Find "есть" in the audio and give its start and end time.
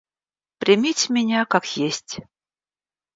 1.77-2.21